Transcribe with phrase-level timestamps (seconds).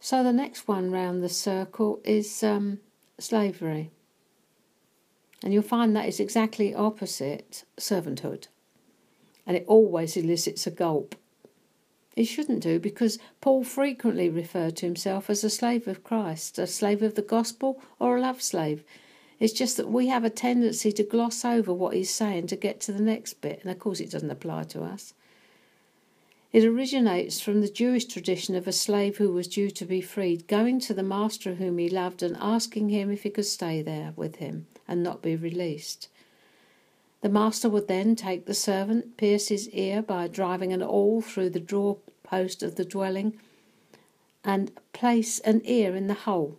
[0.00, 2.80] So the next one round the circle is um,
[3.18, 3.90] slavery.
[5.42, 8.48] And you'll find that is exactly opposite servanthood.
[9.46, 11.14] And it always elicits a gulp.
[12.16, 16.66] It shouldn't do because Paul frequently referred to himself as a slave of Christ, a
[16.66, 18.82] slave of the gospel, or a love slave.
[19.38, 22.80] It's just that we have a tendency to gloss over what he's saying to get
[22.82, 25.14] to the next bit, and of course it doesn't apply to us.
[26.52, 30.48] It originates from the Jewish tradition of a slave who was due to be freed,
[30.48, 34.12] going to the master whom he loved and asking him if he could stay there
[34.16, 36.08] with him and not be released.
[37.20, 41.50] The master would then take the servant, pierce his ear by driving an awl through
[41.50, 43.38] the doorpost of the dwelling,
[44.42, 46.58] and place an ear in the hole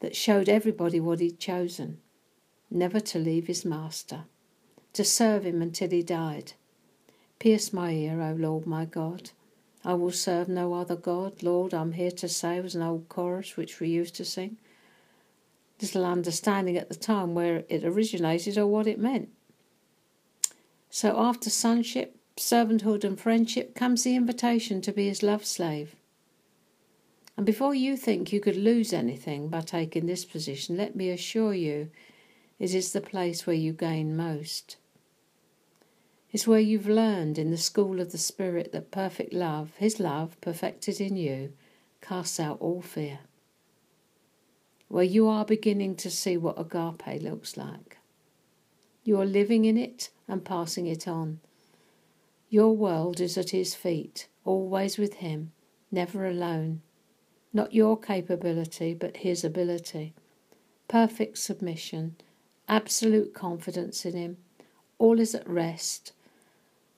[0.00, 1.98] that showed everybody what he'd chosen
[2.70, 4.24] never to leave his master,
[4.94, 6.54] to serve him until he died.
[7.44, 9.32] Pierce my ear, O Lord my God.
[9.84, 11.42] I will serve no other God.
[11.42, 14.56] Lord, I'm here to say was an old chorus which we used to sing
[15.78, 19.28] little understanding at the time where it originated or what it meant.
[20.88, 25.96] So after sonship, servanthood, and friendship comes the invitation to be his love slave.
[27.36, 31.52] And before you think you could lose anything by taking this position, let me assure
[31.52, 31.90] you
[32.58, 34.78] it is the place where you gain most.
[36.34, 40.38] It's where you've learned in the school of the Spirit that perfect love, His love,
[40.42, 41.54] perfected in you,
[42.02, 43.20] casts out all fear
[44.88, 47.98] where you are beginning to see what agape looks like.
[49.02, 51.40] You are living in it and passing it on.
[52.48, 55.52] Your world is at His feet, always with Him,
[55.90, 56.82] never alone.
[57.52, 60.14] Not your capability, but His ability.
[60.88, 62.16] Perfect submission,
[62.68, 64.36] absolute confidence in Him.
[64.98, 66.12] All is at rest.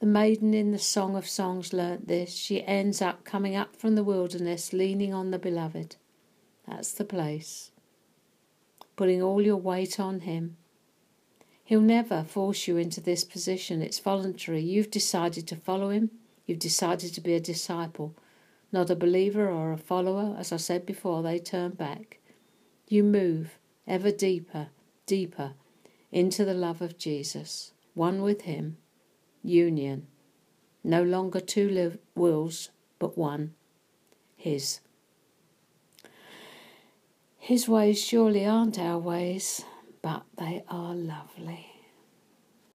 [0.00, 2.34] The maiden in the Song of Songs learnt this.
[2.34, 5.96] She ends up coming up from the wilderness, leaning on the beloved.
[6.66, 7.70] That's the place
[9.00, 10.58] putting all your weight on Him.
[11.64, 13.80] He'll never force you into this position.
[13.80, 14.60] It's voluntary.
[14.60, 16.10] You've decided to follow Him.
[16.44, 18.14] You've decided to be a disciple,
[18.70, 20.36] not a believer or a follower.
[20.38, 22.18] As I said before, they turn back.
[22.88, 24.68] You move ever deeper,
[25.06, 25.54] deeper
[26.12, 28.76] into the love of Jesus, one with Him,
[29.42, 30.06] union.
[30.82, 33.54] No longer two wills, but one,
[34.36, 34.80] His.
[37.38, 39.64] His ways surely aren't our ways,
[40.02, 41.69] but they are lovely.